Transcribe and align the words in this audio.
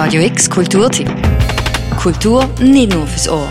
Radio 0.00 0.22
X 0.22 0.48
Kulturtipp. 0.48 1.10
Kultur 2.00 2.46
nicht 2.60 2.92
nur 2.92 3.04
fürs 3.04 3.28
Ohr. 3.28 3.48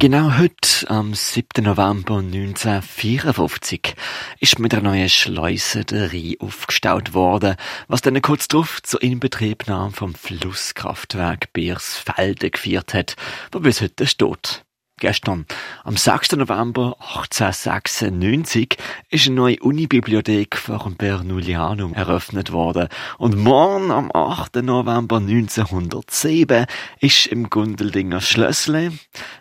Genau 0.00 0.36
heute, 0.38 0.90
am 0.90 1.14
7. 1.14 1.62
November 1.62 2.16
1954, 2.16 3.94
ist 4.40 4.58
mit 4.58 4.74
einer 4.74 4.82
neuen 4.82 5.08
Schleuse 5.08 5.84
der 5.84 6.12
Rhein 6.12 6.34
aufgestaut 6.40 7.14
worden, 7.14 7.54
was 7.86 8.02
dann 8.02 8.20
kurz 8.22 8.48
darauf 8.48 8.82
zur 8.82 9.00
Inbetriebnahme 9.00 9.92
vom 9.92 10.16
Flusskraftwerk 10.16 11.52
Biersfelde 11.52 12.50
geführt 12.50 12.94
hat, 12.94 13.14
wo 13.52 13.60
bis 13.60 13.80
heute 13.80 14.08
steht. 14.08 14.64
Gestern, 15.02 15.46
am 15.82 15.96
6. 15.96 16.36
November 16.36 16.94
1896, 17.00 18.76
ist 19.10 19.26
eine 19.26 19.34
neue 19.34 19.58
Unibibliothek 19.58 20.56
vor 20.56 20.78
dem 20.78 20.94
Bernoullianum 20.94 21.92
eröffnet 21.92 22.52
worden. 22.52 22.86
Und 23.18 23.36
morgen, 23.36 23.90
am 23.90 24.12
8. 24.14 24.62
November 24.62 25.16
1907, 25.16 26.66
ist 27.00 27.26
im 27.26 27.50
Gundeldinger 27.50 28.20
Schlössle 28.20 28.92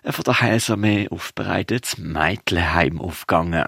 ein 0.04 0.14
von 0.14 0.24
der 0.24 0.42
Heilsarmee 0.42 1.10
aufbereitetes 1.10 2.00
Meitleheim 2.00 3.00
aufgegangen. 3.00 3.66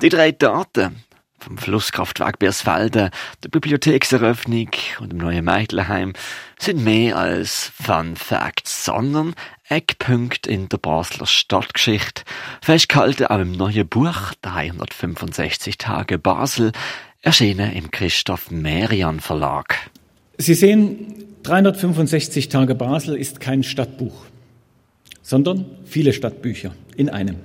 Die 0.00 0.08
drei 0.08 0.32
Daten, 0.32 1.04
vom 1.40 1.58
Flusskraftwerk 1.58 2.38
Bersfelde, 2.38 3.10
der 3.42 3.48
Bibliothekseröffnung 3.48 4.70
und 5.00 5.12
dem 5.12 5.18
neuen 5.18 5.44
Meitleheim 5.44 6.12
sind 6.58 6.84
mehr 6.84 7.16
als 7.16 7.72
Fun 7.74 8.16
Facts, 8.16 8.84
sondern 8.84 9.34
Eckpunkte 9.70 10.50
in 10.50 10.68
der 10.68 10.78
Basler 10.78 11.26
Stadtgeschichte, 11.26 12.24
festgehalten 12.60 13.26
auch 13.26 13.38
im 13.38 13.52
neuen 13.52 13.86
Buch 13.86 14.34
365 14.42 15.78
Tage 15.78 16.18
Basel, 16.18 16.72
erschienen 17.22 17.72
im 17.72 17.92
Christoph 17.92 18.50
Merian 18.50 19.20
Verlag. 19.20 19.90
Sie 20.38 20.54
sehen, 20.54 21.24
365 21.44 22.48
Tage 22.48 22.74
Basel 22.74 23.16
ist 23.16 23.38
kein 23.38 23.62
Stadtbuch, 23.62 24.26
sondern 25.22 25.66
viele 25.84 26.12
Stadtbücher 26.12 26.74
in 26.96 27.08
einem. 27.08 27.36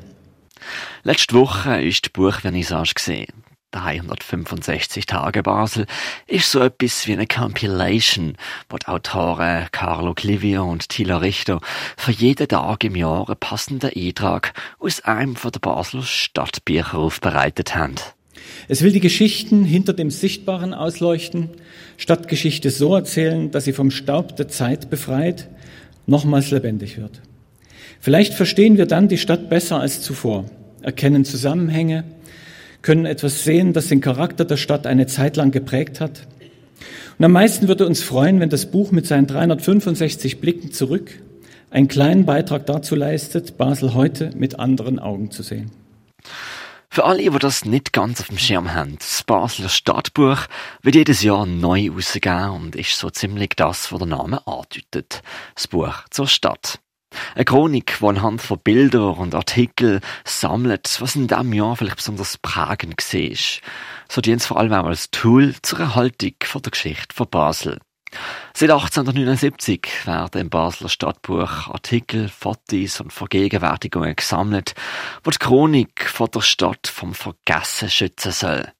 Letzte 1.03 1.35
Woche 1.35 1.79
ist 1.79 2.05
die 2.05 2.09
Buchvernissage 2.09 2.95
gesehen. 2.95 3.44
365 3.75 5.05
Tage 5.05 5.43
Basel 5.43 5.85
ist 6.27 6.49
so 6.49 6.61
etwas 6.61 7.07
wie 7.07 7.13
eine 7.13 7.27
Compilation, 7.27 8.37
wo 8.69 8.77
die 8.77 8.87
Autoren 8.87 9.67
Carlo 9.71 10.13
Clivio 10.13 10.63
und 10.63 10.87
Tila 10.87 11.17
Richter 11.17 11.59
für 11.97 12.11
jeden 12.11 12.47
Tag 12.47 12.85
im 12.85 12.95
Jahr 12.95 13.27
einen 13.27 13.37
passenden 13.37 13.91
Eintrag 13.93 14.53
aus 14.79 15.01
einem 15.01 15.35
von 15.35 15.51
der 15.51 15.59
Basler 15.59 16.03
Stadtbücher 16.03 16.97
aufbereitet 16.97 17.75
haben. 17.75 17.95
Es 18.69 18.81
will 18.81 18.93
die 18.93 19.01
Geschichten 19.01 19.65
hinter 19.65 19.91
dem 19.91 20.09
Sichtbaren 20.09 20.73
ausleuchten, 20.73 21.49
Stadtgeschichte 21.97 22.69
so 22.69 22.95
erzählen, 22.95 23.51
dass 23.51 23.65
sie 23.65 23.73
vom 23.73 23.91
Staub 23.91 24.37
der 24.37 24.47
Zeit 24.47 24.89
befreit, 24.89 25.49
nochmals 26.07 26.51
lebendig 26.51 26.97
wird. 26.97 27.21
Vielleicht 27.99 28.35
verstehen 28.35 28.77
wir 28.77 28.85
dann 28.85 29.09
die 29.09 29.17
Stadt 29.17 29.49
besser 29.49 29.81
als 29.81 30.01
zuvor, 30.01 30.45
erkennen 30.81 31.25
Zusammenhänge, 31.25 32.05
können 32.85 33.07
etwas 33.07 33.43
sehen, 33.43 33.73
das 33.73 33.87
den 33.87 33.99
Charakter 33.99 34.45
der 34.45 34.57
Stadt 34.57 34.85
eine 34.85 35.07
Zeit 35.07 35.37
lang 35.37 35.49
geprägt 35.49 35.99
hat. 35.99 36.27
Und 37.17 37.25
am 37.25 37.31
meisten 37.31 37.67
würde 37.67 37.87
uns 37.87 38.03
freuen, 38.03 38.39
wenn 38.39 38.51
das 38.51 38.69
Buch 38.69 38.91
mit 38.91 39.07
seinen 39.07 39.25
365 39.25 40.39
Blicken 40.39 40.71
zurück 40.71 41.11
einen 41.71 41.87
kleinen 41.87 42.25
Beitrag 42.25 42.67
dazu 42.67 42.95
leistet, 42.95 43.57
Basel 43.57 43.95
heute 43.95 44.29
mit 44.37 44.59
anderen 44.59 44.99
Augen 44.99 45.31
zu 45.31 45.41
sehen. 45.41 45.71
Für 46.89 47.05
alle, 47.05 47.23
die 47.23 47.39
das 47.39 47.65
nicht 47.65 47.91
ganz 47.91 48.21
auf 48.21 48.27
dem 48.27 48.37
Schirm 48.37 48.73
haben, 48.73 48.97
das 48.99 49.23
Basler 49.23 49.67
Stadtbuch 49.67 50.41
wird 50.83 50.95
jedes 50.95 51.23
Jahr 51.23 51.47
neu 51.47 51.89
rausgegeben 51.89 52.51
und 52.51 52.75
ist 52.75 52.97
so 52.97 53.09
ziemlich 53.09 53.49
das, 53.57 53.91
was 53.91 53.99
der 53.99 54.07
Name 54.07 54.45
andeutet. 54.45 55.23
Das 55.55 55.67
Buch 55.67 55.93
zur 56.11 56.27
Stadt. 56.27 56.79
Eine 57.35 57.45
Chronik, 57.45 57.97
die 57.99 58.05
anhand 58.05 58.41
von 58.41 58.59
Bildern 58.59 59.15
und 59.15 59.35
Artikeln 59.35 60.01
sammelt, 60.23 60.97
was 60.99 61.15
in 61.15 61.27
diesem 61.27 61.53
Jahr 61.53 61.75
vielleicht 61.75 61.97
besonders 61.97 62.37
prägend 62.37 62.97
war. 62.97 63.37
So 64.09 64.21
dient 64.21 64.41
es 64.41 64.47
vor 64.47 64.57
allem 64.57 64.73
auch 64.73 64.85
als 64.85 65.11
Tool 65.11 65.55
zur 65.61 65.79
Erhaltung 65.79 66.33
von 66.43 66.61
der 66.61 66.71
Geschichte 66.71 67.15
von 67.15 67.27
Basel. 67.29 67.79
Seit 68.53 68.71
1879 68.71 70.05
werden 70.05 70.41
im 70.41 70.49
Basler 70.49 70.89
Stadtbuch 70.89 71.67
Artikel, 71.67 72.29
Fotos 72.29 73.01
und 73.01 73.11
Vergegenwärtigungen 73.11 74.15
gesammelt, 74.15 74.75
wo 75.23 75.31
die 75.31 75.37
Chronik 75.37 76.07
von 76.07 76.29
der 76.33 76.41
Stadt 76.41 76.87
vom 76.87 77.13
Vergessen 77.13 77.89
schützen 77.89 78.31
soll. 78.31 78.71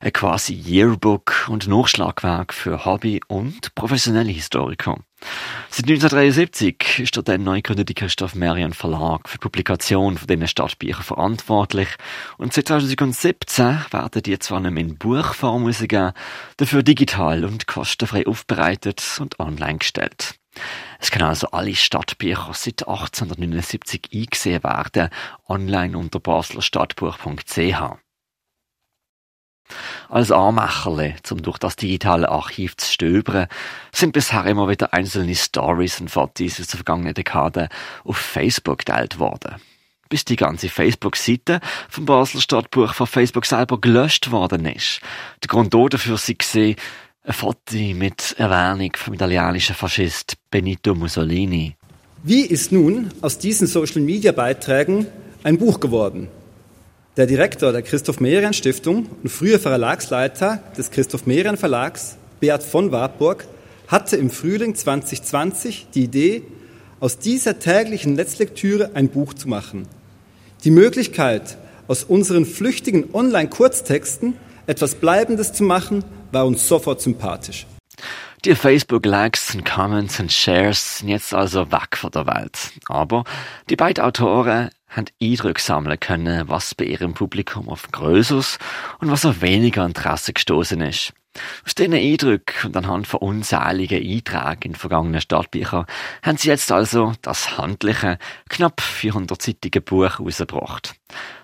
Ein 0.00 0.12
quasi 0.12 0.54
Yearbook 0.54 1.46
und 1.48 1.66
Nachschlagwerk 1.68 2.54
für 2.54 2.84
Hobby- 2.84 3.20
und 3.26 3.74
professionelle 3.74 4.30
Historiker. 4.30 4.98
Seit 5.70 5.86
1973 5.86 7.00
ist 7.00 7.16
der 7.16 7.24
dann 7.24 7.42
neu 7.42 7.56
gegründete 7.56 7.94
Christoph 7.94 8.34
Merian 8.34 8.72
Verlag 8.72 9.28
für 9.28 9.38
die 9.38 9.42
Publikation 9.42 10.16
von 10.16 10.26
diesen 10.26 10.46
Stadtbüchern 10.46 11.02
verantwortlich. 11.02 11.88
Und 12.36 12.52
seit 12.52 12.68
2017 12.68 13.80
werden 13.90 14.22
die 14.22 14.38
zwar 14.38 14.60
nicht 14.60 14.70
mehr 14.70 14.84
in 14.84 14.96
Buchform 14.96 15.66
rausgegeben, 15.66 16.12
dafür 16.56 16.82
digital 16.82 17.44
und 17.44 17.66
kostenfrei 17.66 18.26
aufbereitet 18.26 19.02
und 19.20 19.38
online 19.40 19.78
gestellt. 19.78 20.38
Es 20.98 21.10
können 21.10 21.26
also 21.26 21.48
alle 21.50 21.74
Stadtbücher 21.74 22.52
seit 22.54 22.86
1879 22.86 24.10
eingesehen 24.12 24.62
werden, 24.62 25.10
online 25.48 25.96
unter 25.96 26.20
baslerstadtbuch.ch. 26.20 28.07
Als 30.10 30.32
Anmacherle, 30.32 31.16
um 31.30 31.42
durch 31.42 31.58
das 31.58 31.76
digitale 31.76 32.30
Archiv 32.30 32.78
zu 32.78 32.90
stöbern, 32.90 33.46
sind 33.92 34.12
bisher 34.12 34.46
immer 34.46 34.66
wieder 34.68 34.94
einzelne 34.94 35.34
Stories 35.34 36.00
und 36.00 36.10
Fotos 36.10 36.58
aus 36.58 36.66
der 36.68 36.78
vergangenen 36.78 37.12
Dekade 37.12 37.68
auf 38.04 38.16
Facebook 38.16 38.78
geteilt 38.78 39.18
worden. 39.18 39.56
Bis 40.08 40.24
die 40.24 40.36
ganze 40.36 40.70
Facebook-Seite 40.70 41.60
vom 41.90 42.06
Basel 42.06 42.40
Stadtbuch 42.40 42.94
von 42.94 43.06
Facebook 43.06 43.44
selber 43.44 43.78
gelöscht 43.78 44.30
worden 44.30 44.64
ist. 44.64 45.00
Der 45.42 45.48
Grund 45.48 45.74
dafür 45.74 46.16
gesehen, 46.16 46.76
ein 47.24 47.34
Foto 47.34 47.76
mit 47.76 48.34
Erwähnung 48.38 48.92
vom 48.96 49.12
italienischen 49.12 49.74
Faschist 49.74 50.38
Benito 50.50 50.94
Mussolini. 50.94 51.76
Wie 52.22 52.46
ist 52.46 52.72
nun 52.72 53.10
aus 53.20 53.38
diesen 53.38 53.66
Social-Media-Beiträgen 53.66 55.06
ein 55.44 55.58
Buch 55.58 55.78
geworden? 55.80 56.28
Der 57.18 57.26
Direktor 57.26 57.72
der 57.72 57.82
Christoph 57.82 58.20
Merian 58.20 58.52
Stiftung 58.52 59.08
und 59.24 59.28
früher 59.28 59.58
Verlagsleiter 59.58 60.62
des 60.78 60.92
Christoph 60.92 61.26
Merian 61.26 61.56
Verlags, 61.56 62.16
Beat 62.38 62.62
von 62.62 62.92
Warburg, 62.92 63.44
hatte 63.88 64.16
im 64.16 64.30
Frühling 64.30 64.76
2020 64.76 65.88
die 65.92 66.04
Idee, 66.04 66.44
aus 67.00 67.18
dieser 67.18 67.58
täglichen 67.58 68.12
Netzlektüre 68.12 68.92
ein 68.94 69.08
Buch 69.08 69.34
zu 69.34 69.48
machen. 69.48 69.88
Die 70.62 70.70
Möglichkeit, 70.70 71.58
aus 71.88 72.04
unseren 72.04 72.46
flüchtigen 72.46 73.12
Online-Kurztexten 73.12 74.34
etwas 74.68 74.94
Bleibendes 74.94 75.52
zu 75.52 75.64
machen, 75.64 76.04
war 76.30 76.46
uns 76.46 76.68
sofort 76.68 77.00
sympathisch. 77.00 77.66
Die 78.44 78.54
Facebook-Likes 78.54 79.56
und 79.56 79.64
Comments 79.64 80.20
und 80.20 80.30
Shares 80.30 80.98
sind 80.98 81.08
jetzt 81.08 81.34
also 81.34 81.72
weg 81.72 81.96
von 81.96 82.12
der 82.12 82.28
Welt. 82.28 82.70
Aber 82.86 83.24
die 83.68 83.74
beiden 83.74 84.04
Autoren 84.04 84.70
haben 84.88 85.06
Eindrücke 85.22 85.62
sammeln 85.62 86.00
können, 86.00 86.48
was 86.48 86.74
bei 86.74 86.84
ihrem 86.84 87.14
Publikum 87.14 87.68
auf 87.68 87.90
Größeres 87.92 88.58
und 89.00 89.10
was 89.10 89.26
auf 89.26 89.42
weniger 89.42 89.84
Interesse 89.84 90.32
gestoßen 90.32 90.80
ist. 90.80 91.12
Aus 91.64 91.74
diesen 91.74 91.94
Eindrücken 91.94 92.66
und 92.66 92.76
anhand 92.76 93.06
von 93.06 93.20
unzähligen 93.20 94.04
Einträgen 94.04 94.72
in 94.72 94.74
vergangenen 94.74 95.20
Stadtbüchern 95.20 95.86
haben 96.22 96.38
sie 96.38 96.48
jetzt 96.48 96.72
also 96.72 97.12
das 97.22 97.58
handliche, 97.58 98.18
knapp 98.48 98.80
400-seitige 98.80 99.80
Buch 99.80 100.18
herausgebracht. 100.18 100.94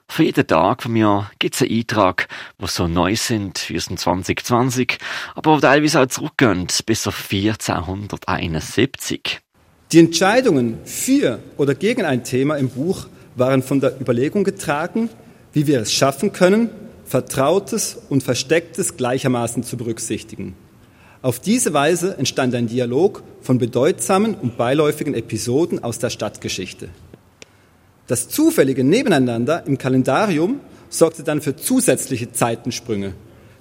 Für 0.08 0.24
jeden 0.24 0.46
Tag 0.46 0.82
vom 0.82 0.96
Jahr 0.96 1.30
gibt 1.38 1.54
es 1.54 1.62
einen 1.62 1.78
Eintrag, 1.78 2.28
der 2.60 2.68
so 2.68 2.86
neu 2.86 3.16
sind 3.16 3.68
wie 3.68 3.76
aus 3.76 3.86
dem 3.86 3.96
2020, 3.96 4.98
aber 5.34 5.52
auch 5.52 5.60
teilweise 5.60 6.00
auch 6.00 6.06
zurückgehen 6.06 6.66
bis 6.86 7.06
auf 7.06 7.28
1471. 7.32 9.40
Die 9.92 9.98
Entscheidungen 9.98 10.78
für 10.84 11.40
oder 11.56 11.74
gegen 11.74 12.04
ein 12.04 12.24
Thema 12.24 12.56
im 12.56 12.68
Buch 12.68 13.06
waren 13.36 13.62
von 13.62 13.80
der 13.80 14.00
Überlegung 14.00 14.44
getragen, 14.44 15.10
wie 15.52 15.66
wir 15.66 15.80
es 15.80 15.92
schaffen 15.92 16.32
können, 16.32 16.70
Vertrautes 17.04 17.98
und 18.08 18.22
Verstecktes 18.22 18.96
gleichermaßen 18.96 19.62
zu 19.62 19.76
berücksichtigen. 19.76 20.54
Auf 21.22 21.40
diese 21.40 21.72
Weise 21.72 22.18
entstand 22.18 22.54
ein 22.54 22.66
Dialog 22.66 23.22
von 23.40 23.58
bedeutsamen 23.58 24.34
und 24.34 24.56
beiläufigen 24.56 25.14
Episoden 25.14 25.82
aus 25.82 25.98
der 25.98 26.10
Stadtgeschichte. 26.10 26.88
Das 28.06 28.28
zufällige 28.28 28.84
Nebeneinander 28.84 29.66
im 29.66 29.78
Kalendarium 29.78 30.60
sorgte 30.90 31.22
dann 31.22 31.40
für 31.40 31.56
zusätzliche 31.56 32.32
Zeitensprünge 32.32 33.14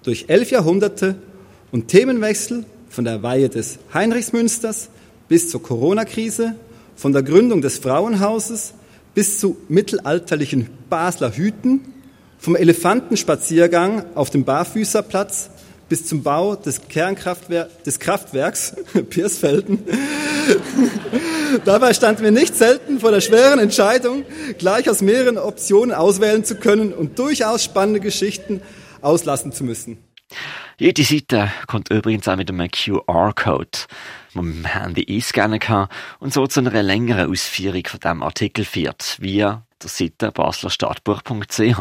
durch 0.04 0.26
elf 0.28 0.52
Jahrhunderte 0.52 1.16
und 1.72 1.88
Themenwechsel 1.88 2.66
von 2.90 3.06
der 3.06 3.24
Weihe 3.24 3.50
des 3.50 3.80
Heinrichsmünsters 3.94 4.90
bis 5.30 5.50
zur 5.50 5.64
Corona-Krise, 5.64 6.56
von 6.96 7.14
der 7.14 7.24
Gründung 7.24 7.62
des 7.62 7.80
Frauenhauses 7.80 8.74
bis 9.14 9.40
zu 9.40 9.58
mittelalterlichen 9.68 10.70
Basler 10.90 11.36
Hüten, 11.36 11.82
vom 12.38 12.56
Elefantenspaziergang 12.56 14.04
auf 14.16 14.30
dem 14.30 14.44
Barfüßerplatz 14.44 15.50
bis 15.88 16.06
zum 16.06 16.24
Bau 16.24 16.56
des 16.56 16.88
Kernkraftwer 16.88 17.70
des 17.86 18.00
Kraftwerks 18.00 18.76
Piersfelden. 19.10 19.80
Dabei 21.66 21.94
standen 21.94 22.24
wir 22.24 22.32
nicht 22.32 22.56
selten 22.56 23.00
vor 23.00 23.12
der 23.12 23.22
schweren 23.22 23.60
Entscheidung, 23.60 24.26
gleich 24.58 24.90
aus 24.90 25.02
mehreren 25.02 25.38
Optionen 25.38 25.94
auswählen 25.94 26.44
zu 26.44 26.56
können 26.56 26.94
und 26.94 27.20
durchaus 27.20 27.64
spannende 27.64 28.00
Geschichten 28.00 28.62
auslassen 29.02 29.52
zu 29.52 29.64
müssen. 29.64 30.00
Jede 30.80 31.04
Seite 31.04 31.52
kommt 31.68 31.90
übrigens 31.90 32.28
auch 32.28 32.36
mit 32.36 32.50
einem 32.50 32.70
QR-Code, 32.70 33.70
den 34.34 34.36
man 34.36 34.46
mit 34.46 34.56
dem 34.56 34.66
Handy 34.66 35.06
einscannen 35.08 35.60
kann 35.60 35.88
und 36.20 36.34
so 36.34 36.48
zu 36.48 36.62
einer 36.62 36.82
längeren 36.82 37.32
Ausführung 37.32 37.86
von 37.86 38.00
diesem 38.00 38.24
Artikel 38.24 38.66
führt, 38.66 39.18
via 39.20 39.66
der 39.82 39.90
Seite 39.90 40.32
baslerstadtbuch.ch. 40.32 41.80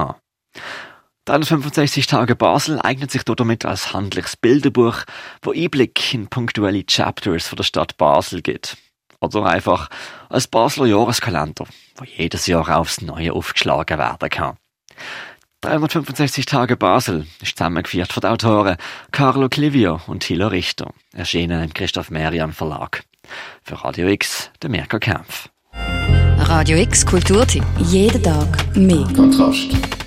365 1.24 2.08
Tage 2.08 2.34
Basel 2.34 2.80
eignet 2.82 3.12
sich 3.12 3.22
damit 3.22 3.64
als 3.64 3.92
handliches 3.92 4.36
Bilderbuch, 4.36 5.04
wo 5.40 5.52
Einblick 5.52 6.12
in 6.12 6.26
punktuelle 6.26 6.84
Chapters 6.84 7.46
von 7.46 7.56
der 7.56 7.62
Stadt 7.62 7.96
Basel 7.96 8.42
gibt. 8.42 8.76
Oder 9.20 9.46
einfach 9.46 9.88
als 10.28 10.48
Basler 10.48 10.86
Jahreskalender, 10.86 11.66
wo 11.94 12.04
jedes 12.04 12.48
Jahr 12.48 12.76
aufs 12.76 13.02
Neue 13.02 13.32
aufgeschlagen 13.32 13.98
werden 13.98 14.28
kann. 14.30 14.56
365 15.62 16.44
Tage 16.44 16.76
Basel 16.76 17.26
ist 17.40 17.56
zusammengeführt 17.56 18.12
von 18.12 18.20
den 18.20 18.30
Autoren 18.30 18.76
Carlo 19.12 19.48
Clivio 19.48 20.00
und 20.08 20.20
Thilo 20.20 20.48
Richter, 20.48 20.90
erschienen 21.14 21.62
im 21.62 21.72
Christoph 21.72 22.10
Merian 22.10 22.52
Verlag. 22.52 23.04
Für 23.62 23.84
Radio 23.84 24.08
X, 24.08 24.50
der 24.60 24.70
Mirko 24.70 24.98
Kempf. 24.98 25.48
Radio 26.38 26.76
X 26.78 27.06
Kulturtipp. 27.06 27.64
Jeden 27.78 28.22
Tag 28.22 28.76
mehr. 28.76 29.06
Kontrast. 29.14 30.01